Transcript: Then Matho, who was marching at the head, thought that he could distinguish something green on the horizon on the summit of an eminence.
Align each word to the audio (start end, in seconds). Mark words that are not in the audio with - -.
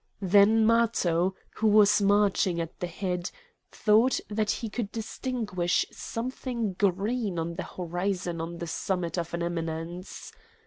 Then 0.23 0.65
Matho, 0.65 1.35
who 1.57 1.67
was 1.67 2.01
marching 2.01 2.59
at 2.59 2.79
the 2.79 2.87
head, 2.87 3.29
thought 3.71 4.19
that 4.29 4.49
he 4.49 4.67
could 4.67 4.91
distinguish 4.91 5.85
something 5.91 6.73
green 6.73 7.37
on 7.37 7.53
the 7.53 7.61
horizon 7.77 8.41
on 8.41 8.57
the 8.57 8.65
summit 8.65 9.19
of 9.19 9.31
an 9.35 9.43
eminence. 9.43 10.33